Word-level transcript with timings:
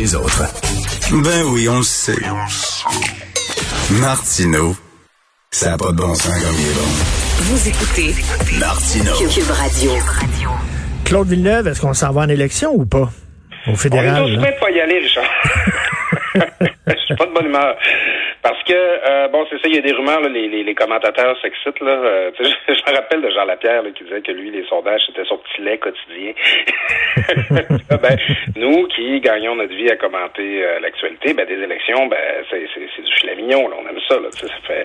les 0.00 0.14
autres. 0.14 0.42
Ben 1.12 1.42
oui, 1.52 1.68
on 1.68 1.78
le 1.78 1.82
sait. 1.82 2.16
Martineau, 4.00 4.74
ça 5.50 5.70
n'a 5.72 5.76
pas 5.76 5.92
de 5.92 5.96
bon 5.96 6.14
sens 6.14 6.32
comme 6.42 6.54
il 6.58 6.70
est 6.70 6.74
bon. 6.74 6.88
Vous 7.42 7.68
écoutez 7.68 8.14
Martineau. 8.58 9.12
Cube 9.28 9.50
Radio. 9.50 9.92
Claude 11.04 11.28
Villeneuve, 11.28 11.68
est-ce 11.68 11.80
qu'on 11.82 11.92
s'en 11.92 12.12
va 12.12 12.22
en 12.22 12.28
élection 12.30 12.72
ou 12.74 12.86
pas? 12.86 13.10
Au 13.66 13.72
On 13.72 13.76
fédéral. 13.76 14.26
est 14.26 14.36
là? 14.36 14.38
prêts 14.40 14.52
de 14.54 14.60
pas 14.60 14.70
y 14.70 14.80
aller, 14.80 14.98
Richard. 15.00 15.24
Je 16.86 17.04
suis 17.04 17.16
pas 17.16 17.26
de 17.26 17.34
bonne 17.34 17.46
humeur. 17.46 17.74
Parce 18.42 18.62
que, 18.64 18.72
euh, 18.72 19.28
bon, 19.28 19.46
c'est 19.50 19.56
ça, 19.60 19.68
il 19.68 19.74
y 19.74 19.78
a 19.78 19.82
des 19.82 19.92
rumeurs, 19.92 20.20
là, 20.20 20.28
les, 20.28 20.48
les, 20.48 20.64
les 20.64 20.74
commentateurs 20.74 21.38
s'excitent. 21.40 21.80
Là, 21.80 21.90
Euh, 21.92 22.30
je, 22.38 22.44
je 22.74 22.90
me 22.90 22.96
rappelle 22.96 23.20
de 23.20 23.30
Jean 23.30 23.44
Lapierre 23.44 23.82
là, 23.82 23.90
qui 23.90 24.04
disait 24.04 24.22
que 24.22 24.32
lui, 24.32 24.50
les 24.50 24.64
sondages, 24.66 25.02
c'était 25.06 25.24
son 25.24 25.38
petit 25.38 25.62
lait 25.62 25.78
quotidien. 25.78 26.32
ben, 27.90 28.16
nous 28.56 28.86
qui 28.88 29.20
gagnons 29.20 29.56
notre 29.56 29.74
vie 29.74 29.90
à 29.90 29.96
commenter 29.96 30.64
euh, 30.64 30.80
l'actualité, 30.80 31.34
ben, 31.34 31.46
des 31.46 31.62
élections, 31.62 32.06
ben, 32.06 32.18
c'est, 32.50 32.66
c'est, 32.74 32.88
c'est 32.96 33.02
du 33.02 33.12
filet 33.12 33.36
mignon. 33.36 33.68
Là, 33.68 33.76
on 33.78 33.88
aime 33.88 34.00
ça. 34.08 34.14
Là, 34.16 34.28
ça 34.30 34.46
fait 34.66 34.84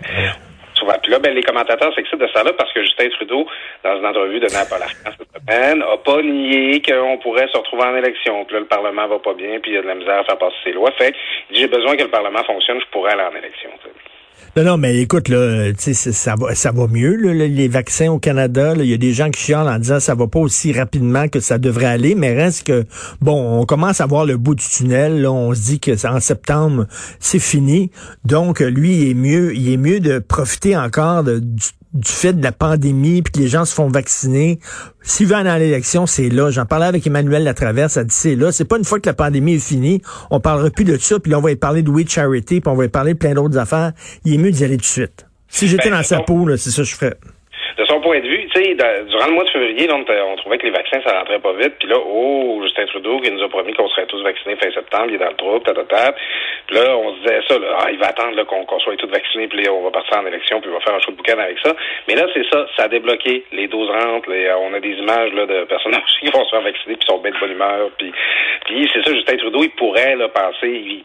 Puis 1.01 1.11
là, 1.11 1.19
ben, 1.19 1.33
les 1.33 1.43
commentateurs 1.43 1.93
s'excitent 1.93 2.19
de 2.19 2.27
ça 2.33 2.43
là 2.43 2.53
parce 2.53 2.71
que 2.73 2.81
Justin 2.81 3.09
Trudeau, 3.09 3.47
dans 3.83 3.97
une 3.97 4.05
entrevue 4.05 4.39
donnée 4.39 4.55
à 4.55 4.65
Paul 4.65 4.81
Arcand 4.81 5.11
cette 5.17 5.41
semaine, 5.41 5.81
a 5.83 5.97
pas 5.97 6.21
nié 6.21 6.81
qu'on 6.81 7.17
pourrait 7.17 7.47
se 7.47 7.57
retrouver 7.57 7.83
en 7.83 7.95
élection. 7.95 8.45
Puis 8.45 8.55
là, 8.55 8.59
le 8.61 8.67
Parlement 8.67 9.07
va 9.07 9.19
pas 9.19 9.33
bien, 9.33 9.59
puis 9.59 9.71
il 9.71 9.75
y 9.75 9.77
a 9.77 9.81
de 9.81 9.87
la 9.87 9.95
misère 9.95 10.19
à 10.19 10.23
faire 10.23 10.37
passer 10.37 10.55
ses 10.63 10.71
lois. 10.73 10.91
Fait 10.97 11.11
que 11.11 11.17
il 11.49 11.55
dit, 11.55 11.61
j'ai 11.61 11.67
besoin 11.67 11.95
que 11.95 12.03
le 12.03 12.09
Parlement 12.09 12.43
fonctionne, 12.43 12.79
je 12.79 12.87
pourrais 12.87 13.13
aller 13.13 13.23
en 13.23 13.37
élection. 13.37 13.69
tu 13.81 13.89
sais. 13.89 14.14
Non, 14.57 14.63
non, 14.63 14.77
mais 14.77 14.97
écoute, 15.01 15.27
là, 15.27 15.71
ça 15.77 16.35
va, 16.39 16.55
ça 16.55 16.71
va 16.71 16.87
mieux, 16.87 17.15
là, 17.15 17.33
les 17.33 17.67
vaccins 17.67 18.09
au 18.09 18.19
Canada. 18.19 18.73
Il 18.77 18.85
y 18.85 18.93
a 18.93 18.97
des 18.97 19.11
gens 19.11 19.29
qui 19.29 19.41
chialent 19.41 19.67
en 19.67 19.77
disant 19.79 19.99
ça 19.99 20.15
va 20.15 20.27
pas 20.27 20.39
aussi 20.39 20.71
rapidement 20.71 21.27
que 21.27 21.41
ça 21.41 21.57
devrait 21.57 21.87
aller, 21.87 22.15
mais 22.15 22.33
reste 22.33 22.67
que, 22.67 22.85
bon, 23.21 23.59
on 23.59 23.65
commence 23.65 23.99
à 23.99 24.05
voir 24.05 24.25
le 24.25 24.37
bout 24.37 24.55
du 24.55 24.65
tunnel. 24.65 25.21
Là, 25.21 25.31
on 25.31 25.53
se 25.53 25.61
dit 25.61 25.79
que 25.81 26.07
en 26.07 26.19
septembre, 26.21 26.87
c'est 27.19 27.39
fini. 27.39 27.91
Donc, 28.23 28.61
lui, 28.61 28.95
il 28.95 29.09
est 29.11 29.13
mieux, 29.13 29.53
il 29.55 29.71
est 29.73 29.77
mieux 29.77 29.99
de 29.99 30.19
profiter 30.19 30.77
encore 30.77 31.23
de- 31.23 31.39
du, 31.39 31.65
du 31.95 32.11
fait 32.11 32.33
de 32.33 32.43
la 32.43 32.51
pandémie, 32.51 33.21
puis 33.21 33.31
que 33.31 33.39
les 33.39 33.47
gens 33.47 33.65
se 33.65 33.73
font 33.73 33.87
vacciner. 33.87 34.59
S'il 35.01 35.27
veut 35.27 35.35
aller 35.35 35.49
à 35.49 35.57
l'élection, 35.57 36.05
c'est 36.05 36.29
là. 36.29 36.51
J'en 36.51 36.65
parlais 36.65 36.85
avec 36.85 37.07
Emmanuel 37.07 37.43
Latraverse, 37.43 37.97
elle 37.97 38.07
dit 38.07 38.15
c'est 38.15 38.35
là. 38.35 38.51
C'est 38.51 38.65
pas 38.65 38.77
une 38.77 38.83
fois 38.83 38.99
que 38.99 39.07
la 39.07 39.13
pandémie 39.13 39.55
est 39.55 39.65
finie, 39.65 40.01
on 40.29 40.39
parlera 40.39 40.69
plus 40.69 40.83
de 40.83 40.97
ça, 40.97 41.19
puis 41.19 41.31
là, 41.31 41.39
on 41.39 41.41
va 41.41 41.51
y 41.51 41.55
parler 41.55 41.83
de 41.83 41.89
We 41.89 42.07
Charity, 42.07 42.59
puis 42.61 42.71
on 42.71 42.75
va 42.75 42.85
y 42.85 42.89
parler 42.89 43.13
de 43.13 43.17
plein 43.17 43.33
d'autres 43.33 43.57
affaires. 43.57 43.93
Il 44.25 44.33
est 44.33 44.37
mieux 44.37 44.51
d'y 44.51 44.63
aller 44.63 44.77
tout 44.77 44.81
de 44.81 44.85
suite. 44.85 45.25
Si 45.47 45.67
j'étais 45.67 45.89
Ben, 45.89 45.97
dans 45.97 46.03
sa 46.03 46.19
peau, 46.19 46.45
là, 46.45 46.57
c'est 46.57 46.69
ça 46.69 46.81
que 46.81 46.87
je 46.89 46.95
ferais. 46.95 47.15
De 47.77 47.85
son 47.85 48.01
point 48.01 48.19
de 48.19 48.27
vue, 48.27 48.44
durant 48.63 49.27
le 49.27 49.33
mois 49.33 49.43
de 49.43 49.49
février, 49.49 49.87
on, 49.91 50.05
on 50.05 50.35
trouvait 50.37 50.57
que 50.57 50.65
les 50.65 50.71
vaccins, 50.71 50.99
ça 51.05 51.19
rentrait 51.19 51.39
pas 51.39 51.53
vite. 51.53 51.73
Puis 51.79 51.87
là, 51.89 51.97
oh, 51.99 52.59
Justin 52.63 52.85
Trudeau, 52.85 53.19
qui 53.19 53.31
nous 53.31 53.43
a 53.43 53.49
promis 53.49 53.73
qu'on 53.73 53.89
serait 53.89 54.05
tous 54.07 54.21
vaccinés 54.23 54.55
fin 54.55 54.71
septembre, 54.71 55.07
il 55.09 55.15
est 55.15 55.17
dans 55.19 55.29
le 55.29 55.35
trouble, 55.35 55.63
tatata. 55.65 56.15
Puis 56.67 56.75
là, 56.75 56.97
on 56.97 57.13
se 57.15 57.19
disait 57.21 57.41
ça, 57.47 57.55
ah, 57.79 57.87
il 57.91 57.99
va 57.99 58.07
attendre 58.07 58.41
qu'on 58.45 58.79
soit 58.79 58.95
tous 58.97 59.09
vaccinés, 59.09 59.47
puis 59.47 59.61
là, 59.63 59.71
on 59.73 59.83
va 59.83 59.91
partir 59.91 60.17
en 60.19 60.25
élection, 60.25 60.61
puis 60.61 60.69
il 60.69 60.73
va 60.73 60.79
faire 60.79 60.95
un 60.95 60.99
show 60.99 61.11
de 61.11 61.17
boucan 61.17 61.37
avec 61.39 61.57
ça. 61.63 61.75
Mais 62.07 62.15
là, 62.15 62.25
c'est 62.33 62.45
ça, 62.49 62.65
ça 62.77 62.83
a 62.83 62.87
débloqué 62.87 63.43
les 63.51 63.67
12 63.67 63.89
rentres. 63.89 64.29
les- 64.29 64.51
on 64.53 64.73
a 64.73 64.79
des 64.79 64.93
images 64.93 65.31
de 65.31 65.63
personnages 65.65 66.03
qui 66.19 66.27
vont 66.31 66.43
se 66.45 66.49
faire 66.51 66.61
vacciner, 66.61 66.95
puis 66.95 67.05
sont 67.07 67.19
bien 67.19 67.31
de 67.31 67.39
bonne 67.39 67.51
humeur. 67.51 67.89
Puis, 67.97 68.11
c'est 68.93 69.03
ça, 69.03 69.13
Justin 69.13 69.37
Trudeau, 69.37 69.63
il 69.63 69.69
pourrait 69.71 70.15
là, 70.15 70.29
penser, 70.29 70.67
il, 70.69 71.03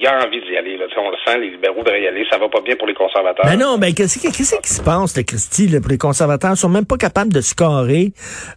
il 0.00 0.06
a 0.06 0.24
envie 0.24 0.40
d'y 0.40 0.56
aller. 0.56 0.78
On 0.96 1.10
le 1.10 1.16
sent, 1.24 1.38
les 1.38 1.50
libéraux 1.50 1.82
devraient 1.82 2.02
y 2.02 2.06
aller. 2.06 2.26
Ça 2.30 2.38
va 2.38 2.48
pas 2.48 2.60
bien 2.60 2.76
pour 2.76 2.86
les 2.86 2.94
conservateurs. 2.94 3.44
Ben 3.46 3.58
non, 3.58 3.78
ben 3.78 3.92
qu'est-ce 3.94 4.20
qu'est-ce 4.20 4.60
qui 4.60 4.68
se 4.68 4.82
passe, 4.82 5.14
Christy, 5.24 5.68
pour 5.80 5.90
les 5.90 5.98
conservateurs? 5.98 6.53
Ils 6.54 6.58
sont 6.58 6.68
même 6.68 6.86
pas 6.86 6.96
capables 6.96 7.32
de 7.32 7.40
scorer. 7.40 8.12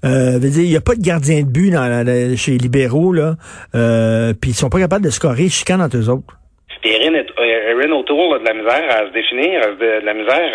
Euh, 0.06 0.40
dire, 0.40 0.64
il 0.64 0.70
y 0.72 0.76
a 0.78 0.82
pas 0.82 0.96
de 0.96 1.02
gardien 1.02 1.42
de 1.42 1.48
but 1.48 1.72
dans, 1.72 1.88
la- 1.88 2.36
chez 2.36 2.52
les 2.54 2.58
libéraux, 2.58 3.12
là. 3.14 3.36
Euh, 3.76 4.34
puis 4.40 4.52
ils 4.52 4.56
sont 4.56 4.70
pas 4.70 4.80
capables 4.80 5.04
de 5.06 5.10
scorer. 5.10 5.50
Chicanent 5.50 5.82
entre 5.82 5.98
eux 5.98 6.10
autres. 6.10 6.34
Erin 7.68 7.92
O'Toole 7.92 8.36
a 8.36 8.40
de 8.40 8.46
la 8.46 8.54
misère 8.54 8.90
à 8.90 9.08
se 9.08 9.12
définir, 9.12 9.62
de, 9.78 10.06
la 10.06 10.14
misère 10.14 10.52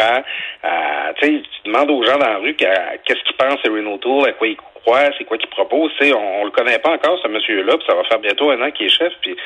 à, 0.63 1.13
tu 1.15 1.27
sais, 1.27 1.43
tu 1.43 1.71
demandes 1.71 1.91
aux 1.91 2.05
gens 2.05 2.19
dans 2.19 2.29
la 2.29 2.39
rue 2.39 2.55
qu'est-ce 2.55 3.23
qu'ils 3.25 3.36
pensent 3.36 3.61
Erin 3.64 3.86
O'Toole, 3.86 4.31
à 4.31 4.33
quoi 4.33 4.48
ils 4.48 4.57
croient, 4.57 5.11
c'est 5.19 5.25
quoi 5.25 5.39
qu'ils 5.39 5.51
proposent. 5.51 5.92
Tu 6.01 6.09
sais, 6.09 6.14
on, 6.14 6.42
on 6.42 6.45
le 6.45 6.51
connaît 6.51 6.79
pas 6.79 6.91
encore 6.91 7.19
ce 7.23 7.29
monsieur-là, 7.29 7.75
ça 7.86 7.95
va 7.95 8.05
faire 8.05 8.19
bientôt 8.19 8.51
un 8.51 8.61
an 8.63 8.70
qu'il 8.70 8.86
est 8.86 8.97
chef, 8.97 9.13
puis 9.20 9.36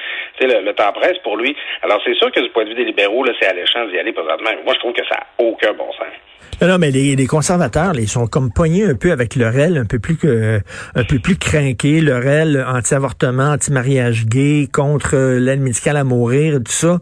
le, 0.41 0.61
le 0.61 0.73
temps 0.75 0.93
presse 0.93 1.19
pour 1.23 1.37
lui. 1.37 1.57
Alors 1.83 2.01
c'est 2.05 2.15
sûr 2.15 2.31
que 2.31 2.41
du 2.41 2.51
point 2.51 2.65
de 2.65 2.71
vue 2.71 2.77
des 2.77 2.85
libéraux, 2.85 3.25
là, 3.25 3.33
c'est 3.41 3.49
alléchant 3.49 3.85
d'y 3.87 3.99
aller 3.99 4.13
présentement. 4.13 4.51
Moi, 4.65 4.75
je 4.75 4.79
trouve 4.79 4.93
que 4.93 5.05
ça 5.07 5.17
a 5.17 5.43
aucun 5.43 5.73
bon 5.73 5.91
sens. 5.93 6.15
Non, 6.63 6.79
mais 6.79 6.91
les, 6.91 7.27
conservateurs, 7.27 7.93
ils 7.99 8.09
sont 8.09 8.27
comme 8.27 8.51
pognés 8.51 8.87
un 8.87 8.95
peu 8.95 9.13
avec 9.13 9.37
leur 9.37 9.55
aile, 9.59 9.77
un 9.77 9.85
peu 9.85 9.99
plus 9.99 10.17
que, 10.17 10.59
un 10.95 11.05
peu 11.05 11.19
plus 11.19 11.37
leur 12.03 12.27
aile 12.27 12.65
anti-avortement, 12.67 13.51
anti-mariage 13.53 14.25
gay, 14.25 14.67
contre 14.73 15.17
euh, 15.17 15.39
l'aide 15.39 15.61
médicale 15.61 15.99
à 15.99 16.05
mourir, 16.05 16.55
tout 16.65 16.73
ça. 16.73 16.99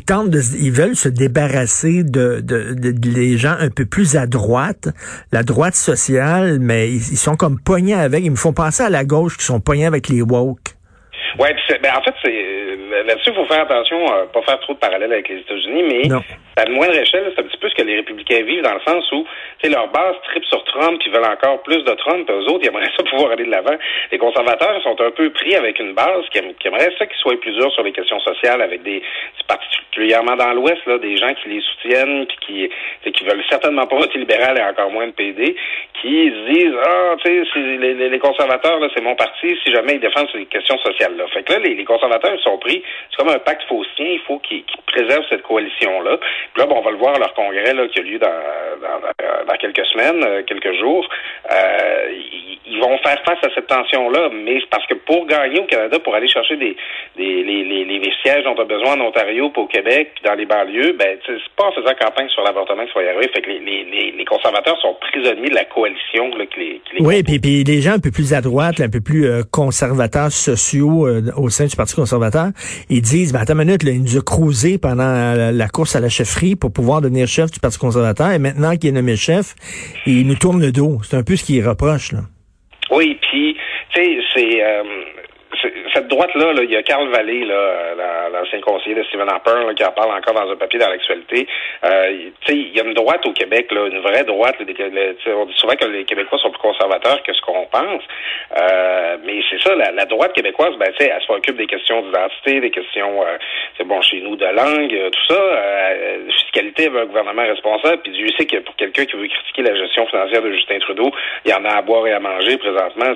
Tentent 0.00 0.30
de, 0.30 0.40
ils 0.58 0.72
veulent 0.72 0.96
se 0.96 1.08
débarrasser 1.08 2.02
de, 2.02 2.40
de, 2.40 2.74
de- 2.74 2.92
de- 2.92 3.08
les 3.10 3.36
gens 3.38 3.56
un 3.58 3.70
peu 3.70 3.84
plus 3.86 4.16
à 4.16 4.26
droite, 4.26 4.88
la 5.32 5.42
droite 5.42 5.74
sociale, 5.74 6.58
mais 6.60 6.90
ils, 6.90 7.12
ils 7.12 7.18
sont 7.18 7.36
comme 7.36 7.58
pognés 7.58 7.94
avec. 7.94 8.24
Ils 8.24 8.30
me 8.30 8.36
font 8.36 8.52
penser 8.52 8.82
à 8.82 8.90
la 8.90 9.04
gauche 9.04 9.36
qui 9.36 9.44
sont 9.44 9.60
pognés 9.60 9.86
avec 9.86 10.08
les 10.08 10.22
woke. 10.22 10.76
C'est- 11.68 11.80
ben, 11.82 11.92
en 11.96 12.02
fait, 12.02 12.14
c'est 12.24 12.32
euh, 12.32 13.02
là-dessus, 13.04 13.30
il 13.30 13.34
faut 13.34 13.44
faire 13.46 13.62
attention 13.62 14.06
à 14.12 14.26
pas 14.26 14.42
faire 14.42 14.58
trop 14.60 14.72
de 14.74 14.78
parallèles 14.78 15.12
avec 15.12 15.28
les 15.28 15.40
États-Unis, 15.40 15.82
mais 15.82 16.08
Non. 16.08 16.22
à 16.56 16.66
une 16.66 16.72
moindre 16.74 16.96
échelle, 16.96 17.30
c'est 17.34 17.40
un 17.42 17.46
petit 17.46 17.58
peu 17.58 17.68
ce 17.68 17.74
que 17.74 17.82
les 17.82 17.96
républicains 17.96 18.42
vivent 18.42 18.62
dans 18.62 18.74
le 18.74 18.80
sens 18.86 19.10
où, 19.12 19.24
tu 19.60 19.68
sais, 19.68 19.74
leur 19.74 19.88
base 19.88 20.14
tripe 20.24 20.44
sur 20.46 20.64
Trump, 20.64 20.98
qui 21.00 21.10
veulent 21.10 21.24
encore 21.26 21.62
plus 21.62 21.84
de 21.84 21.92
Trump, 21.92 22.26
puis 22.26 22.34
eux 22.36 22.48
autres, 22.50 22.60
ils 22.62 22.68
aimeraient 22.68 22.90
ça 22.96 23.02
pouvoir 23.04 23.32
aller 23.32 23.44
de 23.44 23.50
l'avant. 23.50 23.76
Les 24.10 24.18
conservateurs 24.18 24.82
sont 24.82 25.00
un 25.00 25.10
peu 25.10 25.30
pris 25.30 25.54
avec 25.54 25.78
une 25.78 25.92
base 25.94 26.24
qui, 26.32 26.38
aim- 26.38 26.54
qui 26.58 26.68
aimerait 26.68 26.90
ça 26.98 27.06
qu'ils 27.06 27.18
soient 27.18 27.38
plus 27.40 27.52
durs 27.52 27.72
sur 27.72 27.82
les 27.82 27.92
questions 27.92 28.20
sociales, 28.20 28.62
avec 28.62 28.82
des, 28.82 29.02
particulièrement 29.46 30.36
dans 30.36 30.52
l'Ouest, 30.52 30.84
là, 30.86 30.98
des 30.98 31.16
gens 31.16 31.32
qui 31.34 31.48
les 31.48 31.60
soutiennent, 31.60 32.26
puis 32.26 32.70
qui, 33.04 33.12
qui 33.12 33.24
veulent 33.24 33.42
certainement 33.50 33.86
pas 33.86 33.96
voter 33.96 34.18
libéral 34.18 34.58
et 34.58 34.62
encore 34.62 34.90
moins 34.90 35.06
de 35.06 35.12
PD, 35.12 35.56
qui 36.00 36.30
se 36.30 36.52
disent, 36.52 36.74
ah, 36.84 37.16
tu 37.24 37.44
sais, 37.52 37.60
les- 37.60 38.08
les 38.08 38.18
conservateurs, 38.18 38.78
là, 38.78 38.88
c'est 38.94 39.02
mon 39.02 39.14
parti, 39.16 39.56
si 39.64 39.72
jamais 39.72 39.94
ils 39.94 40.00
défendent 40.00 40.28
ces 40.32 40.44
questions 40.46 40.78
sociales-là. 40.78 41.24
Fait 41.32 41.42
que 41.42 41.52
là, 41.52 41.58
les, 41.60 41.74
les 41.74 41.84
conservateurs 41.84 42.38
sont 42.40 42.58
pris, 42.58 42.82
c'est 43.10 43.16
comme 43.16 43.28
un 43.34 43.38
pacte 43.38 43.62
faustien, 43.68 44.06
il 44.06 44.20
faut 44.20 44.38
qu'ils 44.38 44.64
qu'ils 44.64 44.80
préservent 44.82 45.26
cette 45.28 45.42
coalition-là. 45.42 46.16
Puis 46.18 46.60
là, 46.62 46.66
bon, 46.66 46.76
on 46.78 46.82
va 46.82 46.90
le 46.90 46.96
voir 46.98 47.14
à 47.14 47.18
leur 47.18 47.34
congrès, 47.34 47.72
là, 47.74 47.86
qui 47.88 47.98
a 48.00 48.02
lieu 48.02 48.18
dans, 48.18 48.28
dans, 48.28 49.00
dans- 49.00 49.44
dans 49.46 49.56
quelques 49.56 49.84
semaines, 49.86 50.22
euh, 50.24 50.42
quelques 50.42 50.72
jours. 50.74 51.08
Euh, 51.50 52.08
ils, 52.70 52.80
vont 52.80 52.98
faire 52.98 53.20
face 53.24 53.38
à 53.42 53.54
cette 53.54 53.66
tension-là, 53.66 54.30
mais 54.44 54.60
c'est 54.60 54.70
parce 54.70 54.86
que 54.86 54.94
pour 54.94 55.26
gagner 55.26 55.60
au 55.60 55.64
Canada, 55.64 55.98
pour 55.98 56.14
aller 56.14 56.28
chercher 56.28 56.56
des, 56.56 56.76
des 57.16 57.42
les, 57.42 57.64
les, 57.64 57.84
les 57.84 58.12
sièges 58.22 58.44
dont 58.44 58.54
on 58.56 58.62
a 58.62 58.64
besoin 58.64 58.92
en 58.92 59.06
Ontario, 59.06 59.50
puis 59.50 59.62
au 59.62 59.66
Québec, 59.66 60.12
puis 60.14 60.24
dans 60.24 60.34
les 60.34 60.46
banlieues, 60.46 60.96
ben, 60.98 61.18
c'est 61.26 61.36
pas 61.56 61.66
en 61.66 61.72
faisant 61.72 61.94
campagne 62.00 62.28
sur 62.28 62.42
l'avortement 62.42 62.82
qu'il 62.82 62.92
faut 62.92 63.00
y 63.00 63.08
arriver. 63.08 63.28
Fait 63.32 63.42
que 63.42 63.48
les, 63.50 63.60
les, 63.60 63.84
les, 63.84 64.14
les 64.16 64.24
conservateurs 64.24 64.78
sont 64.80 64.96
prisonniers 65.00 65.50
de 65.50 65.54
la 65.54 65.64
coalition 65.64 66.28
là, 66.36 66.46
qui 66.46 66.60
les, 66.60 66.80
qui 66.84 66.96
les 66.98 67.04
Oui, 67.04 67.22
puis, 67.22 67.38
puis 67.38 67.64
les 67.64 67.80
gens 67.80 67.92
un 67.92 67.98
peu 67.98 68.10
plus 68.10 68.32
à 68.34 68.40
droite, 68.40 68.78
là, 68.78 68.86
un 68.86 68.90
peu 68.90 69.00
plus 69.00 69.26
euh, 69.26 69.42
conservateurs 69.50 70.32
sociaux 70.32 71.06
euh, 71.06 71.22
au 71.36 71.48
sein 71.50 71.66
du 71.66 71.76
Parti 71.76 71.94
conservateur, 71.94 72.48
ils 72.88 73.02
disent, 73.02 73.32
ben, 73.32 73.40
attends 73.40 73.54
une 73.54 73.66
minute, 73.66 73.82
là, 73.82 73.90
il 73.92 74.02
nous 74.02 74.16
a 74.16 74.22
cruisé 74.22 74.78
pendant 74.78 75.34
la, 75.34 75.52
la 75.52 75.68
course 75.68 75.96
à 75.96 76.00
la 76.00 76.08
chefferie 76.08 76.56
pour 76.56 76.72
pouvoir 76.72 77.00
devenir 77.00 77.26
chef 77.26 77.50
du 77.50 77.60
Parti 77.60 77.78
conservateur, 77.78 78.32
et 78.32 78.38
maintenant 78.38 78.76
qu'il 78.76 78.90
est 78.90 78.92
nommé 78.92 79.16
chef, 79.16 79.54
il 80.06 80.26
nous 80.26 80.36
tourne 80.36 80.60
le 80.60 80.72
dos. 80.72 80.98
C'est 81.02 81.16
un 81.16 81.22
peu 81.22 81.36
ce 81.36 81.44
qu'il 81.44 81.66
reproche. 81.66 82.12
Là. 82.12 82.20
Oui, 82.90 83.18
puis, 83.20 83.56
tu 83.94 84.02
sais, 84.02 84.18
c'est... 84.34 84.64
euh, 84.64 84.82
cette 85.94 86.08
droite-là, 86.08 86.52
là, 86.52 86.62
il 86.62 86.70
y 86.70 86.76
a 86.76 86.82
Carl 86.82 87.08
Vallée, 87.08 87.44
là, 87.44 87.94
l'ancien 88.38 88.60
conseiller 88.60 88.94
de 88.94 89.02
Stephen 89.04 89.28
Harper, 89.28 89.74
qui 89.74 89.84
en 89.84 89.92
parle 89.92 90.12
encore 90.12 90.34
dans 90.34 90.50
un 90.50 90.56
papier 90.56 90.78
dans 90.78 90.88
l'actualité. 90.88 91.46
Euh, 91.84 92.28
il 92.48 92.76
y 92.76 92.80
a 92.80 92.84
une 92.84 92.94
droite 92.94 93.24
au 93.26 93.32
Québec, 93.32 93.70
là, 93.72 93.86
une 93.86 94.00
vraie 94.00 94.24
droite. 94.24 94.56
on 94.60 95.44
dit 95.46 95.56
souvent 95.56 95.74
que 95.74 95.86
les 95.86 96.04
Québécois 96.04 96.38
sont 96.38 96.50
plus 96.50 96.60
conservateurs 96.60 97.22
que 97.22 97.32
ce 97.32 97.40
qu'on 97.42 97.66
pense. 97.66 98.02
Euh, 98.60 99.16
mais 99.24 99.40
c'est 99.50 99.60
ça, 99.62 99.74
la, 99.74 100.04
droite 100.06 100.32
québécoise, 100.32 100.74
ben, 100.78 100.92
elle 100.98 101.20
se 101.20 101.26
préoccupe 101.26 101.56
des 101.56 101.66
questions 101.66 102.02
d'identité, 102.02 102.60
des 102.60 102.70
questions, 102.70 103.22
euh, 103.22 103.84
bon, 103.84 104.00
chez 104.02 104.20
nous, 104.20 104.36
de 104.36 104.46
langue, 104.46 105.10
tout 105.10 105.34
ça. 105.34 105.40
Fiscalité, 106.30 106.88
veut 106.88 107.02
un 107.02 107.06
gouvernement 107.06 107.42
responsable. 107.42 108.02
Puis 108.02 108.12
Dieu 108.12 108.28
sait 108.36 108.46
que 108.46 108.58
pour 108.58 108.74
quelqu'un 108.76 109.04
qui 109.04 109.16
veut 109.16 109.28
critiquer 109.28 109.62
la 109.62 109.74
gestion 109.74 110.06
financière 110.06 110.42
de 110.42 110.52
Justin 110.52 110.78
Trudeau, 110.78 111.10
il 111.44 111.50
y 111.50 111.54
en 111.54 111.64
a 111.64 111.76
à 111.76 111.82
boire 111.82 112.06
et 112.06 112.12
à 112.12 112.20
manger 112.20 112.56
présentement. 112.56 113.14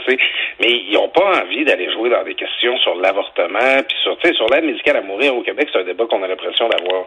Mais 0.60 0.70
ils 0.70 0.92
n'ont 0.94 1.08
pas 1.08 1.42
envie 1.42 1.64
d'aller 1.64 1.90
jouer 1.92 2.10
dans 2.10 2.22
des 2.22 2.34
questions 2.34 2.76
sur 2.78 2.94
l'avortement, 2.96 3.82
puis 3.88 3.96
sur, 4.02 4.16
sur 4.34 4.46
l'aide 4.48 4.64
médicale 4.64 4.96
à 4.96 5.02
mourir 5.12 5.36
au 5.36 5.42
Québec, 5.42 5.68
c'est 5.72 5.80
un 5.80 5.84
débat 5.84 6.04
qu'on 6.06 6.22
a 6.22 6.28
l'impression 6.28 6.68
d'avoir 6.68 7.04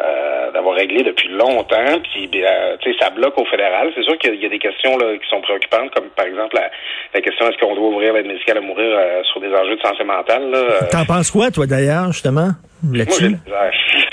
euh, 0.00 0.52
d'avoir 0.52 0.76
réglé 0.76 1.02
depuis 1.02 1.28
longtemps. 1.28 2.00
Puis, 2.12 2.30
euh, 2.34 2.76
tu 2.80 2.92
sais, 2.92 2.98
ça 2.98 3.10
bloque 3.10 3.38
au 3.38 3.44
fédéral. 3.46 3.90
C'est 3.94 4.04
sûr 4.04 4.16
qu'il 4.18 4.40
y 4.40 4.46
a 4.46 4.48
des 4.48 4.58
questions 4.58 4.96
là, 4.96 5.16
qui 5.18 5.28
sont 5.28 5.40
préoccupantes, 5.40 5.92
comme 5.94 6.08
par 6.16 6.26
exemple 6.26 6.56
la, 6.56 7.20
question 7.20 7.48
est-ce 7.48 7.58
qu'on 7.58 7.74
doit 7.74 7.88
ouvrir 7.88 8.14
l'aide 8.14 8.26
médicale 8.26 8.58
à 8.58 8.60
mourir 8.60 8.96
euh, 8.96 9.22
sur 9.24 9.40
des 9.40 9.52
enjeux 9.52 9.76
de 9.76 9.80
santé 9.80 10.04
mentale. 10.04 10.54
T'en 10.90 11.04
penses 11.04 11.30
quoi, 11.30 11.50
toi, 11.50 11.66
d'ailleurs, 11.66 12.12
justement? 12.12 12.50
Là-dessus? 12.92 13.36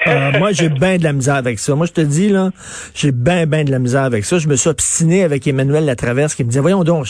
Euh, 0.07 0.31
moi, 0.37 0.51
j'ai 0.51 0.69
bien 0.69 0.97
de 0.97 1.03
la 1.03 1.13
misère 1.13 1.35
avec 1.35 1.57
ça. 1.57 1.73
Moi, 1.75 1.87
je 1.87 1.91
te 1.91 2.01
dis, 2.01 2.29
là, 2.29 2.51
j'ai 2.93 3.11
bien, 3.11 3.47
bien 3.47 3.63
de 3.63 3.71
la 3.71 3.79
misère 3.79 4.03
avec 4.03 4.23
ça. 4.23 4.37
Je 4.37 4.47
me 4.47 4.55
suis 4.55 4.69
obstiné 4.69 5.23
avec 5.23 5.47
Emmanuel 5.47 5.85
Latraverse 5.85 6.35
qui 6.35 6.43
me 6.43 6.49
disait, 6.49 6.59
voyons 6.59 6.83
donc, 6.83 7.07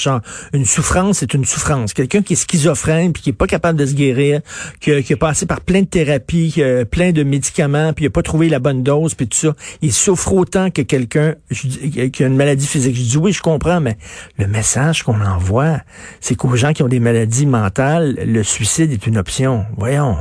une 0.54 0.66
souffrance, 0.66 1.19
c'est 1.19 1.34
une 1.34 1.46
souffrance. 1.46 1.94
Quelqu'un 1.94 2.22
qui 2.22 2.34
est 2.34 2.38
schizophrène 2.38 3.12
puis 3.12 3.22
qui 3.22 3.30
est 3.31 3.34
pas 3.34 3.48
capable 3.48 3.78
de 3.78 3.86
se 3.86 3.94
guérir, 3.94 4.42
qui 4.80 4.92
a, 4.92 5.02
qui 5.02 5.13
a 5.13 5.18
passé 5.18 5.46
par 5.46 5.62
plein 5.62 5.81
de 5.81 5.88
thérapies, 5.88 6.62
plein 6.90 7.12
de 7.12 7.24
médicaments, 7.24 7.92
puis 7.94 8.06
il 8.06 8.07
a 8.07 8.12
pas 8.12 8.22
trouvé 8.22 8.48
la 8.48 8.60
bonne 8.60 8.84
dose, 8.84 9.13
puis 9.13 9.28
tout 9.28 9.38
ça, 9.38 9.54
il 9.81 9.92
souffre 9.92 10.34
autant 10.34 10.69
que 10.69 10.81
quelqu'un 10.81 11.36
qui 11.52 12.24
a 12.24 12.28
une 12.28 12.38
maladie 12.38 12.68
physique. 12.68 12.96
Je 12.96 13.02
dis, 13.02 13.18
oui, 13.18 13.34
je 13.34 13.42
comprends, 13.42 13.81
mais 13.81 13.98
le 14.38 14.48
message 14.48 15.04
qu'on 15.04 15.19
envoie, 15.22 15.80
c'est 16.22 16.36
qu'aux 16.36 16.56
gens 16.56 16.74
qui 16.74 16.84
ont 16.84 16.88
des 16.88 17.00
maladies 17.00 17.46
mentales, 17.46 18.16
le 18.25 18.44
suicide 18.44 18.92
est 18.92 19.06
une 19.07 19.18
option. 19.18 19.66
Voyons. 19.78 20.18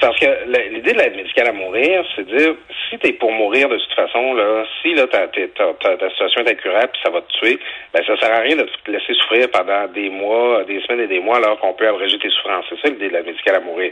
Parce 0.00 0.18
que 0.18 0.26
l'idée 0.70 0.92
de 0.92 0.98
l'aide 0.98 1.16
médicale 1.16 1.48
à 1.48 1.52
mourir, 1.52 2.04
c'est 2.14 2.26
de 2.26 2.36
dire 2.36 2.54
si 2.88 2.98
tu 2.98 3.08
es 3.08 3.12
pour 3.14 3.32
mourir 3.32 3.68
de 3.68 3.76
toute 3.76 3.94
façon, 3.94 4.34
là, 4.34 4.64
si 4.80 4.94
là, 4.94 5.06
ta, 5.06 5.28
situation 5.30 6.42
est 6.42 6.50
incurable 6.50 6.90
puis 6.92 7.02
ça 7.04 7.10
va 7.10 7.20
te 7.20 7.32
tuer, 7.38 7.58
ben 7.92 8.04
ça 8.06 8.16
sert 8.18 8.32
à 8.32 8.40
rien 8.40 8.56
de 8.56 8.62
te 8.62 8.90
laisser 8.90 9.14
souffrir 9.14 9.50
pendant 9.50 9.86
des 9.88 10.08
mois, 10.08 10.64
des 10.64 10.80
semaines 10.82 11.00
et 11.00 11.06
des 11.08 11.20
mois 11.20 11.38
alors 11.38 11.58
qu'on 11.58 11.72
peut 11.72 11.88
abréger 11.88 12.18
tes 12.18 12.30
souffrances. 12.30 12.66
C'est 12.68 12.80
ça 12.80 12.88
l'idée 12.88 13.08
de 13.08 13.14
l'aide 13.14 13.26
médicale 13.26 13.56
à 13.56 13.60
mourir. 13.60 13.90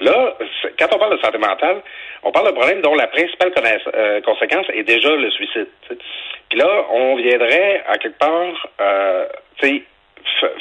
Là, 0.00 0.34
quand 0.78 0.94
on 0.94 0.98
parle 0.98 1.16
de 1.16 1.22
santé 1.22 1.38
mentale, 1.38 1.82
on 2.22 2.32
parle 2.32 2.46
d'un 2.46 2.54
problème 2.54 2.80
dont 2.80 2.94
la 2.94 3.08
principale 3.08 3.52
euh, 3.94 4.20
conséquence 4.22 4.66
est 4.72 4.84
déjà 4.84 5.14
le 5.14 5.30
suicide. 5.30 5.68
Puis 6.48 6.58
là, 6.58 6.86
on 6.90 7.16
viendrait 7.16 7.82
à 7.88 7.98
quelque 7.98 8.18
part, 8.18 8.68
euh, 8.80 9.26
tu 9.58 9.66
sais, 9.66 9.82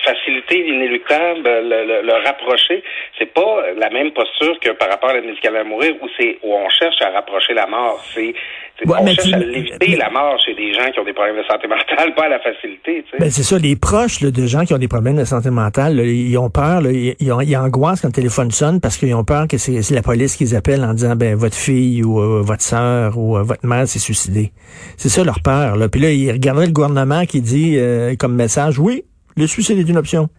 faciliter 0.04 0.64
l'inéluctable, 0.64 1.44
le, 1.44 2.02
le, 2.04 2.14
rapprocher, 2.26 2.84
c'est 3.18 3.34
pas 3.34 3.64
la 3.78 3.90
même 3.90 4.12
posture 4.12 4.60
que 4.60 4.72
par 4.72 4.90
rapport 4.90 5.10
à 5.10 5.16
la 5.16 5.22
médicale 5.22 5.58
à 5.58 5.64
mourir 5.64 5.96
où 6.02 6.08
c'est 6.18 6.38
où 6.44 6.54
on 6.54 6.70
cherche 6.70 7.02
à 7.02 7.10
rapprocher 7.10 7.54
la 7.54 7.68
mort. 7.68 8.04
C'est 8.14 8.34
on 8.88 9.06
cherche 9.06 9.34
à 9.34 9.38
l'éviter 9.38 9.96
la 9.96 10.10
mort 10.10 10.40
chez 10.44 10.54
des 10.54 10.74
gens 10.74 10.90
qui 10.92 11.00
ont 11.00 11.04
des 11.04 11.14
problèmes 11.14 11.38
de 11.38 11.44
santé 11.44 11.68
mentale, 11.68 12.14
pas 12.16 12.26
à 12.26 12.30
la 12.30 12.40
facilité. 12.40 13.04
Ben, 13.20 13.30
c'est 13.30 13.44
ça, 13.44 13.58
les 13.58 13.76
proches 13.76 14.22
de 14.22 14.48
gens 14.48 14.66
qui 14.66 14.74
ont 14.74 14.78
des 14.78 14.88
problèmes 14.88 15.18
de 15.18 15.26
santé 15.26 15.50
mentale, 15.50 16.00
ils 16.00 16.38
ont 16.38 16.50
peur, 16.50 16.82
ils, 16.90 17.32
ont, 17.32 17.42
ils 17.42 17.56
angoissent 17.56 18.02
quand 18.02 18.08
le 18.08 18.14
téléphone 18.14 18.52
sonne 18.52 18.80
parce 18.82 18.98
qu'ils 18.98 19.14
ont 19.14 19.24
peur 19.24 19.48
que 19.48 19.58
c'est 19.58 19.94
la 19.94 20.02
police 20.02 20.36
qui 20.36 20.46
les 20.46 20.56
appelle 20.56 20.84
en 20.84 20.94
disant 20.94 21.16
ben 21.16 21.36
votre 21.36 21.56
fille 21.56 22.04
ou 22.04 22.20
euh, 22.20 22.42
votre 22.42 22.64
sœur 22.64 23.18
ou 23.18 23.38
euh, 23.38 23.44
votre 23.44 23.66
mère 23.66 23.88
s'est 23.88 24.00
suicidée. 24.00 24.52
C'est 24.98 25.10
ça 25.10 25.24
leur 25.24 25.42
peur. 25.42 25.76
Là. 25.76 25.88
Puis 25.90 26.02
là, 26.02 26.12
ils 26.12 26.32
regarderaient 26.32 26.68
le 26.68 26.72
gouvernement 26.72 27.26
qui 27.26 27.42
dit 27.42 27.76
euh, 27.78 28.16
comme 28.18 28.36
message 28.36 28.80
oui, 28.80 29.04
le 29.38 29.48
suicide 29.48 29.80
est 29.80 29.90
une 29.90 29.98
option. 29.98 30.30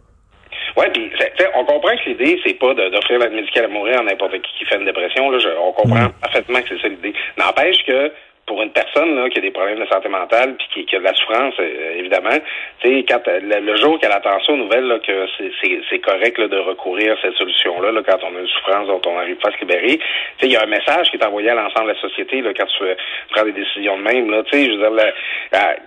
Oui, 0.77 0.87
puis 0.93 1.11
on 1.55 1.65
comprend 1.65 1.95
que 1.97 2.09
l'idée, 2.09 2.41
c'est 2.45 2.55
pas 2.55 2.75
d'offrir 2.75 3.19
l'aide 3.19 3.33
médicale 3.33 3.67
à 3.67 3.69
mourir 3.69 4.01
à 4.01 4.03
n'importe 4.03 4.33
qui 4.41 4.53
qui 4.59 4.65
fait 4.65 4.77
une 4.77 4.87
dépression. 4.87 5.31
Là, 5.31 5.39
on 5.61 5.73
comprend 5.73 6.05
mm. 6.05 6.13
parfaitement 6.21 6.61
que 6.63 6.69
c'est 6.69 6.81
ça 6.81 6.89
l'idée. 6.89 7.13
N'empêche 7.37 7.77
que 7.87 8.11
pour 8.47 8.61
une 8.63 8.71
personne 8.71 9.15
là, 9.15 9.29
qui 9.31 9.39
a 9.39 9.41
des 9.41 9.51
problèmes 9.51 9.79
de 9.79 9.87
santé 9.87 10.09
mentale 10.09 10.57
puis 10.57 10.85
qui, 10.85 10.97
a 10.97 10.99
de 10.99 11.05
la 11.05 11.15
souffrance, 11.15 11.55
euh, 11.61 11.99
évidemment, 11.99 12.37
quand 12.83 13.29
euh, 13.29 13.41
le, 13.41 13.77
jour 13.77 13.99
qu'elle 14.01 14.13
attend 14.13 14.41
ça 14.45 14.53
aux 14.53 14.57
nouvelles 14.57 14.87
là, 14.87 14.99
que 14.99 15.27
c'est 15.91 15.99
correct 16.01 16.39
là, 16.39 16.49
de 16.49 16.59
recourir 16.59 17.13
à 17.13 17.17
cette 17.23 17.35
solution-là, 17.35 17.93
là, 17.93 18.03
quand 18.05 18.19
on 18.25 18.37
a 18.37 18.41
une 18.41 18.49
souffrance 18.49 18.89
dont 18.89 19.01
on 19.07 19.15
n'arrive 19.15 19.37
pas 19.37 19.51
à 19.51 19.53
se 19.53 19.59
libérer, 19.61 19.99
il 20.43 20.51
y 20.51 20.57
a 20.57 20.63
un 20.63 20.67
message 20.67 21.11
qui 21.11 21.17
est 21.17 21.25
envoyé 21.25 21.51
à 21.51 21.55
l'ensemble 21.55 21.89
de 21.89 21.95
la 21.95 22.01
société 22.01 22.41
là, 22.41 22.51
quand 22.57 22.67
tu 22.67 22.85
prends 23.31 23.45
des 23.45 23.53
décisions 23.53 23.97
de 23.97 24.03
même. 24.03 24.31
Là, 24.31 24.43
je 24.53 24.57
veux 24.57 24.91
dire, 24.91 25.13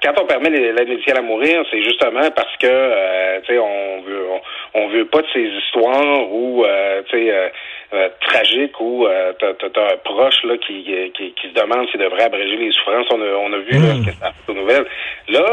quand 0.02 0.22
on 0.22 0.26
permet 0.26 0.50
l'aide 0.50 0.88
médicale 0.88 1.18
à 1.18 1.22
mourir, 1.22 1.64
c'est 1.70 1.84
justement 1.84 2.32
parce 2.32 2.56
que 2.58 2.68
euh, 2.68 3.40
on 3.50 4.02
veut 4.02 4.26
on, 4.74 4.88
veut 4.88 5.06
pas 5.06 5.22
de 5.22 5.28
ces 5.34 5.46
histoires 5.46 6.32
où 6.32 6.66
tu 7.10 7.18
sais 7.18 7.52
euh, 7.94 8.10
tragique 8.22 8.80
où 8.80 9.06
euh, 9.06 9.34
t'as, 9.40 9.48
as, 9.48 9.94
un 9.94 9.98
proche 10.04 10.44
là 10.44 10.58
qui, 10.58 10.84
qui, 11.16 11.34
qui 11.34 11.48
se 11.50 11.54
demande 11.54 11.88
s'il 11.90 12.00
devrait 12.00 12.24
abréger 12.24 12.58
les 12.58 12.72
souffrances. 12.72 13.08
On 13.12 13.22
a, 13.22 13.26
on 13.26 13.54
a 13.54 13.58
vu 13.60 13.78
mmh. 13.78 14.04
ce 14.04 14.10
que 14.10 14.16
ça 14.18 14.32
fait 14.32 14.52
aux 14.52 14.56
nouvelles. 14.56 14.86
Là, 15.30 15.46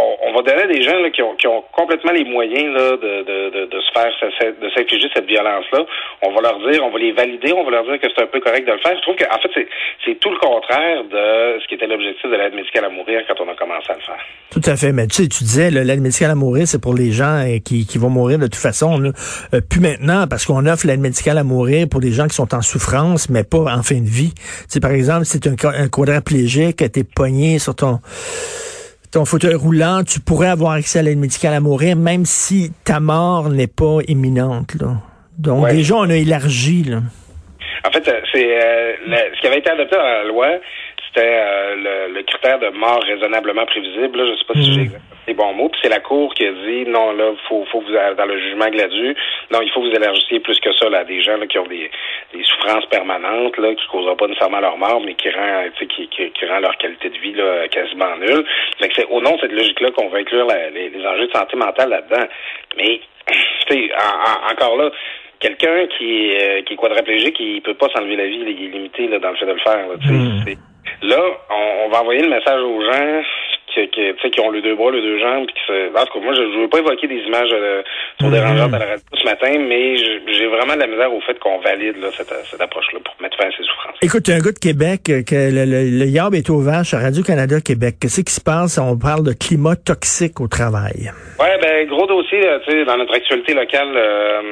on, 0.00 0.32
va 0.32 0.42
donner 0.42 0.62
à 0.62 0.66
des 0.66 0.82
gens 0.82 0.98
là, 0.98 1.10
qui, 1.10 1.22
ont, 1.22 1.34
qui 1.36 1.46
ont 1.46 1.62
complètement 1.72 2.12
les 2.12 2.24
moyens 2.24 2.74
là, 2.74 2.96
de, 2.96 3.22
de, 3.22 3.66
de, 3.66 3.80
se 3.80 3.90
faire 3.92 4.10
de 4.60 4.68
s'infliger 4.70 5.08
cette 5.14 5.26
violence-là. 5.26 5.84
On 6.22 6.32
va 6.32 6.40
leur 6.40 6.58
dire, 6.70 6.84
on 6.84 6.90
va 6.90 6.98
les 6.98 7.12
valider, 7.12 7.52
on 7.52 7.64
va 7.64 7.70
leur 7.70 7.84
dire 7.84 8.00
que 8.00 8.06
c'est 8.14 8.22
un 8.22 8.26
peu 8.26 8.40
correct 8.40 8.66
de 8.66 8.72
le 8.72 8.78
faire. 8.78 8.96
Je 8.96 9.02
trouve 9.02 9.16
qu'en 9.16 9.38
fait, 9.40 9.66
c'est 10.04 10.20
tout 10.20 10.30
le 10.30 10.38
contraire 10.38 11.04
de 11.04 11.60
ce 11.60 11.68
qui 11.68 11.74
était 11.74 11.86
l'objectif 11.86 12.30
de 12.30 12.36
l'aide 12.36 12.54
médicale 12.54 12.84
à 12.84 12.90
mourir 12.90 13.22
quand 13.28 13.40
on 13.44 13.48
a 13.48 13.54
commencé 13.54 13.90
à 13.90 13.94
le 13.94 14.00
faire. 14.00 14.24
Tout 14.50 14.62
à 14.64 14.76
fait. 14.76 14.92
Mais 14.92 15.06
tu 15.06 15.22
sais, 15.22 15.28
tu 15.28 15.44
disais, 15.44 15.70
l'aide 15.70 16.00
médicale 16.00 16.30
à 16.30 16.34
mourir, 16.34 16.66
c'est 16.66 16.80
pour 16.80 16.94
les 16.94 17.10
gens 17.10 17.44
euh, 17.44 17.58
qui, 17.64 17.86
qui 17.86 17.98
vont 17.98 18.10
mourir 18.10 18.38
de 18.38 18.46
toute 18.46 18.56
façon. 18.56 19.00
Euh, 19.02 19.60
plus 19.68 19.80
maintenant, 19.80 20.26
parce 20.28 20.46
qu'on 20.46 20.66
offre 20.66 20.86
l'aide 20.86 21.00
médicale 21.00 21.38
à 21.38 21.44
mourir 21.44 21.86
pour 21.90 22.00
des 22.00 22.12
gens 22.12 22.26
qui 22.26 22.34
sont 22.34 22.54
en 22.54 22.62
souffrance, 22.62 23.28
mais 23.28 23.44
pas 23.44 23.64
en 23.72 23.82
fin 23.82 24.00
de 24.00 24.08
vie. 24.08 24.32
Tu 24.34 24.64
sais, 24.68 24.80
par 24.80 24.92
exemple, 24.92 25.24
si 25.24 25.40
tu 25.40 25.48
es 25.48 25.66
un, 25.66 25.84
un 25.84 25.88
quadraplégique, 25.88 26.76
t'es 26.76 27.04
pogné 27.04 27.58
sur 27.58 27.74
ton 27.74 28.00
ton 29.12 29.24
fauteuil 29.24 29.54
roulant, 29.54 30.02
tu 30.04 30.20
pourrais 30.20 30.48
avoir 30.48 30.72
accès 30.72 31.00
à 31.00 31.02
l'aide 31.02 31.18
médicale 31.18 31.54
à 31.54 31.60
mourir, 31.60 31.96
même 31.96 32.24
si 32.24 32.70
ta 32.84 33.00
mort 33.00 33.48
n'est 33.48 33.66
pas 33.66 33.98
imminente. 34.06 34.74
Là. 34.80 34.96
Donc 35.38 35.68
déjà, 35.70 35.96
on 35.96 36.10
a 36.10 36.16
élargi. 36.16 36.84
Là. 36.84 36.98
En 37.84 37.90
fait, 37.90 38.06
euh, 38.08 38.20
c'est 38.32 38.62
euh, 38.62 38.92
ce 39.34 39.40
qui 39.40 39.46
avait 39.46 39.58
été 39.58 39.70
adopté 39.70 39.96
dans 39.96 40.02
la 40.02 40.24
loi, 40.24 40.48
c'était 41.08 41.26
euh, 41.26 42.08
le, 42.12 42.22
critère 42.22 42.58
de 42.58 42.68
mort 42.68 43.02
raisonnablement 43.02 43.66
prévisible. 43.66 44.18
Là, 44.18 44.30
je 44.30 44.38
sais 44.38 44.44
pas 44.46 44.54
si 44.54 44.70
mhm. 44.70 44.74
j'ai 44.74 44.90
les 45.28 45.34
bons 45.34 45.54
mots. 45.54 45.68
Puis 45.70 45.80
c'est 45.82 45.88
la 45.88 46.00
Cour 46.00 46.32
qui 46.34 46.46
a 46.46 46.52
dit 46.52 46.84
non, 46.86 47.12
là, 47.12 47.32
faut, 47.48 47.64
vous 47.72 48.14
dans 48.16 48.26
le 48.26 48.38
jugement 48.38 48.68
Gladu, 48.68 49.16
non, 49.50 49.60
il 49.62 49.70
faut 49.70 49.80
que 49.80 49.88
vous 49.88 49.96
élargissiez 49.96 50.40
plus 50.40 50.58
que 50.60 50.72
ça 50.74 50.88
là, 50.88 51.00
à 51.00 51.04
des 51.04 51.20
gens 51.22 51.36
là, 51.36 51.46
qui 51.46 51.58
ont 51.58 51.66
des, 51.66 51.90
des 52.32 52.44
souffrances 52.44 52.86
permanentes, 52.86 53.56
là, 53.58 53.74
qui 53.74 53.86
causera 53.88 54.16
pas 54.16 54.26
nécessairement 54.26 54.60
leur 54.60 54.76
mort, 54.78 55.00
mais 55.04 55.14
qui 55.14 55.30
rend 55.30 55.64
qui, 55.78 55.86
qui, 55.86 56.30
qui, 56.30 56.46
rend 56.46 56.60
leur 56.60 56.76
qualité 56.76 57.10
de 57.10 57.18
vie 57.18 57.32
là, 57.32 57.66
quasiment 57.68 58.16
nulle. 58.16 58.44
Fait 58.78 58.88
que 58.88 58.94
c'est 58.94 59.06
au 59.06 59.20
nom 59.20 59.34
de 59.36 59.40
cette 59.40 59.52
logique-là 59.52 59.90
qu'on 59.90 60.08
va 60.08 60.18
inclure 60.18 60.46
les, 60.46 60.90
les, 60.90 61.06
enjeux 61.06 61.26
de 61.26 61.32
santé 61.32 61.56
mentale 61.56 61.90
là-dedans. 61.90 62.26
Mais 62.76 63.00
tu 63.68 63.90
encore 64.50 64.76
là, 64.76 64.90
quelqu'un 65.40 65.86
qui, 65.98 66.36
euh, 66.36 66.62
qui 66.62 66.74
est 66.74 66.76
quadraplégique, 66.76 67.38
il 67.40 67.62
peut 67.62 67.74
pas 67.74 67.88
s'enlever 67.88 68.16
la 68.16 68.26
vie, 68.26 68.40
il 68.42 68.48
est 68.48 68.68
limité 68.68 69.08
là, 69.08 69.18
dans 69.18 69.30
le 69.30 69.36
fait 69.36 69.46
de 69.46 69.52
le 69.52 69.58
faire. 69.58 69.88
Là, 69.88 69.94
hmm. 69.96 70.44
là 71.02 71.22
on, 71.50 71.86
on, 71.86 71.88
va 71.88 72.00
envoyer 72.02 72.22
le 72.22 72.28
message 72.28 72.62
aux 72.62 72.82
gens 72.82 73.22
qui, 73.74 73.88
qui, 73.88 74.30
qui 74.30 74.40
ont 74.40 74.50
les 74.50 74.62
deux 74.62 74.74
bras, 74.74 74.90
les 74.90 75.02
deux 75.02 75.18
jambes. 75.18 75.46
Qui 75.46 75.62
se... 75.66 75.88
En 75.96 76.04
tout 76.04 76.18
cas, 76.18 76.24
moi, 76.24 76.34
je 76.34 76.42
ne 76.42 76.62
veux 76.62 76.68
pas 76.68 76.78
évoquer 76.78 77.06
des 77.06 77.20
images 77.20 77.50
euh, 77.52 77.82
trop 78.18 78.30
dérangeantes 78.30 78.74
à 78.74 78.78
la 78.78 78.86
radio 78.86 79.02
ce 79.12 79.24
matin, 79.24 79.52
mais 79.58 79.96
j'ai 79.96 80.46
vraiment 80.46 80.74
de 80.74 80.80
la 80.80 80.86
misère 80.86 81.12
au 81.12 81.20
fait 81.20 81.38
qu'on 81.38 81.58
valide 81.58 81.96
là, 82.00 82.08
cette, 82.12 82.32
cette 82.44 82.60
approche-là 82.60 83.00
pour 83.04 83.14
mettre 83.20 83.36
fin 83.36 83.48
à 83.48 83.50
ces 83.50 83.62
souffrances. 83.64 83.96
Écoute, 84.02 84.28
un 84.28 84.38
gars 84.38 84.52
de 84.52 84.58
Québec, 84.58 85.00
euh, 85.10 85.22
que 85.22 85.50
le, 85.50 85.64
le, 85.64 85.80
le 85.98 86.06
YAB 86.06 86.34
est 86.34 86.50
au 86.50 86.60
vache 86.60 86.94
à 86.94 86.98
Radio-Canada 86.98 87.60
Québec. 87.60 87.96
Qu'est-ce 88.00 88.22
qui 88.22 88.32
se 88.32 88.40
passe? 88.40 88.78
On 88.78 88.98
parle 88.98 89.24
de 89.24 89.32
climat 89.32 89.76
toxique 89.76 90.40
au 90.40 90.48
travail? 90.48 91.12
Oui, 91.38 91.48
ben 91.60 91.86
gros 91.86 92.06
dossier 92.06 92.40
tu 92.64 92.70
sais, 92.70 92.84
dans 92.84 92.96
notre 92.96 93.14
actualité 93.14 93.54
locale 93.54 93.92
euh, 93.94 94.42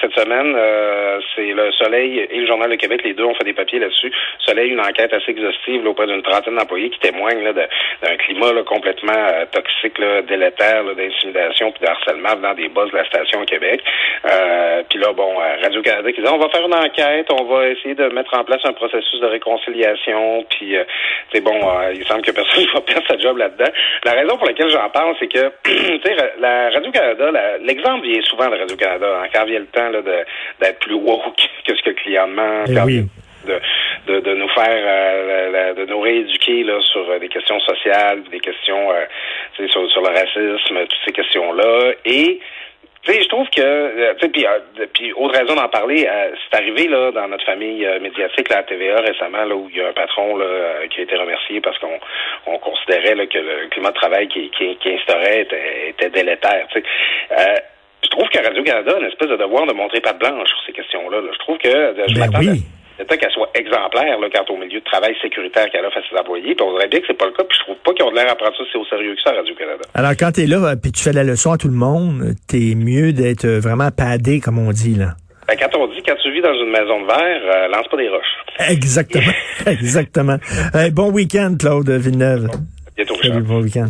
cette 0.00 0.12
semaine. 0.12 0.54
Euh, 0.56 1.18
c'est 1.34 1.52
le 1.52 1.72
Soleil 1.72 2.26
et 2.30 2.38
le 2.40 2.46
Journal 2.46 2.70
de 2.70 2.76
Québec. 2.76 3.00
Les 3.04 3.14
deux 3.14 3.24
ont 3.24 3.34
fait 3.34 3.44
des 3.44 3.52
papiers 3.52 3.78
là-dessus. 3.78 4.12
Soleil, 4.44 4.70
une 4.70 4.80
enquête 4.80 5.12
assez 5.12 5.30
exhaustive 5.30 5.86
auprès 5.86 6.06
d'une 6.06 6.22
trentaine 6.22 6.56
d'employés 6.56 6.90
qui 6.90 6.98
témoignent 7.00 7.44
d'un 7.52 8.16
climat 8.16 8.52
complètement 8.64 9.12
euh, 9.12 9.44
toxique, 9.50 9.98
là, 9.98 10.22
délétère, 10.22 10.84
d'intimidation 10.84 11.72
puis 11.72 11.82
de 11.82 11.88
harcèlement 11.88 12.36
dans 12.36 12.54
des 12.54 12.68
bosses 12.68 12.90
de 12.90 12.96
la 12.96 13.04
station 13.06 13.40
au 13.40 13.44
Québec. 13.44 13.82
Euh, 14.24 14.82
puis 14.88 14.98
là, 14.98 15.12
bon, 15.12 15.40
euh, 15.40 15.62
Radio-Canada 15.62 16.12
qui 16.12 16.20
dit 16.20 16.28
on 16.28 16.38
va 16.38 16.48
faire 16.48 16.66
une 16.66 16.74
enquête, 16.74 17.26
on 17.32 17.44
va 17.44 17.68
essayer 17.68 17.94
de 17.94 18.08
mettre 18.08 18.34
en 18.34 18.44
place 18.44 18.60
un 18.64 18.72
processus 18.72 19.20
de 19.20 19.26
réconciliation, 19.26 20.44
puis 20.50 20.76
c'est 21.32 21.40
bon, 21.40 21.58
il 21.94 22.04
semble 22.06 22.22
que 22.22 22.32
personne 22.32 22.64
ne 22.64 22.72
va 22.72 22.80
perdre 22.80 23.06
sa 23.08 23.18
job 23.18 23.36
là-dedans. 23.36 23.70
La 24.04 24.12
raison 24.12 24.36
pour 24.36 24.46
laquelle 24.46 24.70
j'en 24.70 24.88
parle, 24.90 25.14
c'est 25.18 25.28
que, 25.28 25.52
tu 25.64 26.00
sais, 26.04 26.16
la 26.38 26.70
Radio-Canada, 26.70 27.58
l'exemple 27.62 28.06
vient 28.06 28.22
souvent 28.22 28.48
de 28.48 28.56
Radio-Canada, 28.56 29.20
hein, 29.22 29.28
quand 29.34 29.44
vient 29.44 29.60
le 29.60 29.66
temps 29.66 29.90
d'être 30.60 30.78
plus 30.80 30.94
woke 30.94 31.36
que 31.66 31.74
ce 31.74 31.82
que 31.82 31.90
le 31.90 31.94
client 31.94 32.28
demande. 32.28 32.68
Eh 32.68 32.74
de, 34.06 34.20
de, 34.20 34.34
nous 34.34 34.48
faire, 34.48 34.82
euh, 34.86 35.74
de 35.74 35.84
nous 35.86 36.00
rééduquer 36.00 36.62
là, 36.64 36.80
sur 36.92 37.08
euh, 37.10 37.18
des 37.18 37.28
questions 37.28 37.58
sociales, 37.60 38.22
des 38.30 38.40
questions 38.40 38.90
euh, 38.90 39.04
sur, 39.68 39.90
sur 39.90 40.00
le 40.00 40.08
racisme, 40.08 40.78
toutes 40.86 41.04
ces 41.04 41.12
questions-là. 41.12 41.92
Et 42.04 42.40
tu 43.02 43.12
sais, 43.12 43.22
je 43.22 43.28
trouve 43.28 43.48
que, 43.50 44.14
tu 44.14 44.28
puis, 44.30 44.46
puis 44.92 45.12
autre 45.12 45.38
raison 45.38 45.54
d'en 45.54 45.68
parler, 45.68 46.08
c'est 46.08 46.58
arrivé 46.58 46.88
là 46.88 47.12
dans 47.12 47.28
notre 47.28 47.44
famille 47.44 47.86
médiatique, 48.00 48.48
là, 48.48 48.58
à 48.58 48.62
TVA 48.64 49.00
récemment, 49.00 49.44
là, 49.44 49.54
où 49.54 49.68
il 49.70 49.76
y 49.76 49.80
a 49.80 49.88
un 49.88 49.92
patron 49.92 50.36
là, 50.36 50.46
qui 50.90 51.00
a 51.00 51.02
été 51.04 51.14
remercié 51.14 51.60
parce 51.60 51.78
qu'on 51.78 52.00
on 52.46 52.58
considérait 52.58 53.14
là, 53.14 53.26
que 53.26 53.38
le 53.38 53.68
climat 53.68 53.90
de 53.90 53.94
travail 53.94 54.26
qui, 54.26 54.50
qui, 54.50 54.76
qui 54.76 54.92
instaurait 54.92 55.42
était, 55.42 55.90
était 55.90 56.10
délétère. 56.10 56.66
Tu 56.72 56.80
sais. 56.80 57.62
je 58.02 58.08
trouve 58.08 58.28
que 58.28 58.44
Radio-Canada 58.44 58.94
a 58.96 58.98
une 58.98 59.06
espèce 59.06 59.28
de 59.28 59.36
devoir 59.36 59.66
de 59.66 59.72
montrer 59.72 60.00
pas 60.00 60.12
de 60.12 60.18
blanche 60.18 60.48
sur 60.48 60.62
ces 60.66 60.72
questions-là. 60.72 61.18
Je 61.32 61.38
trouve 61.38 61.58
que 61.58 61.94
je 62.08 62.18
ben 62.18 62.30
oui 62.40 62.64
peut 63.04 63.16
qu'elle 63.16 63.30
soit 63.30 63.50
exemplaire 63.54 64.18
là, 64.18 64.28
quant 64.32 64.54
au 64.54 64.56
milieu 64.56 64.80
de 64.80 64.84
travail 64.84 65.14
sécuritaire 65.20 65.68
qu'elle 65.70 65.84
offre 65.84 65.98
à 65.98 66.02
ses 66.08 66.16
employés. 66.16 66.54
Puis 66.54 66.64
on 66.66 66.72
dirait 66.72 66.88
bien 66.88 67.00
que 67.00 67.06
c'est 67.06 67.18
pas 67.18 67.26
le 67.26 67.32
cas. 67.32 67.44
Puis 67.44 67.58
je 67.58 67.64
trouve 67.64 67.76
pas 67.84 67.92
qu'ils 67.92 68.04
ont 68.04 68.10
l'air 68.10 68.30
à 68.30 68.34
prendre 68.34 68.56
ça 68.56 68.64
c'est 68.72 68.78
au 68.78 68.84
sérieux 68.86 69.14
que 69.14 69.22
ça 69.22 69.36
Radio-Canada. 69.36 69.84
Alors 69.94 70.12
quand 70.12 70.32
tu 70.32 70.42
es 70.42 70.46
là, 70.46 70.74
puis 70.76 70.92
tu 70.92 71.02
fais 71.02 71.12
la 71.12 71.24
leçon 71.24 71.52
à 71.52 71.58
tout 71.58 71.68
le 71.68 71.74
monde, 71.74 72.34
t'es 72.48 72.74
mieux 72.74 73.12
d'être 73.12 73.46
vraiment 73.46 73.90
padé, 73.90 74.40
comme 74.40 74.58
on 74.58 74.70
dit 74.70 74.94
là. 74.94 75.14
Ben, 75.48 75.56
quand 75.58 75.78
on 75.78 75.86
dit 75.86 76.02
quand 76.04 76.16
tu 76.22 76.32
vis 76.32 76.40
dans 76.42 76.54
une 76.54 76.70
maison 76.70 77.02
de 77.02 77.06
verre, 77.06 77.42
euh, 77.54 77.68
lance 77.68 77.86
pas 77.88 77.96
des 77.96 78.08
roches. 78.08 78.68
Exactement. 78.68 79.32
Exactement. 79.66 80.38
Euh, 80.74 80.90
bon 80.90 81.12
week-end, 81.12 81.54
Claude 81.58 81.88
Villeneuve. 81.88 82.48
Bientôt, 82.96 83.14
Salut, 83.22 83.42
bon 83.42 83.62
week-end. 83.62 83.88